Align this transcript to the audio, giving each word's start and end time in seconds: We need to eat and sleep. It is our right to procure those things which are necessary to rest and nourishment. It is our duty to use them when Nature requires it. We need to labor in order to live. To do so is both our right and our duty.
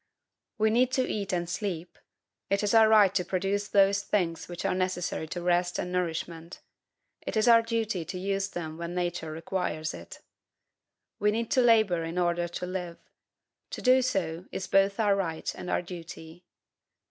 We 0.57 0.71
need 0.71 0.91
to 0.93 1.07
eat 1.07 1.31
and 1.31 1.47
sleep. 1.47 1.99
It 2.49 2.63
is 2.63 2.73
our 2.73 2.89
right 2.89 3.13
to 3.13 3.23
procure 3.23 3.59
those 3.59 4.01
things 4.01 4.47
which 4.47 4.65
are 4.65 4.73
necessary 4.73 5.27
to 5.27 5.43
rest 5.43 5.77
and 5.77 5.91
nourishment. 5.91 6.59
It 7.21 7.37
is 7.37 7.47
our 7.47 7.61
duty 7.61 8.03
to 8.05 8.17
use 8.17 8.49
them 8.49 8.79
when 8.79 8.95
Nature 8.95 9.31
requires 9.31 9.93
it. 9.93 10.19
We 11.19 11.29
need 11.29 11.51
to 11.51 11.61
labor 11.61 12.03
in 12.03 12.17
order 12.17 12.47
to 12.47 12.65
live. 12.65 12.97
To 13.69 13.81
do 13.83 14.01
so 14.01 14.45
is 14.51 14.65
both 14.65 14.99
our 14.99 15.15
right 15.15 15.53
and 15.53 15.69
our 15.69 15.83
duty. 15.83 16.45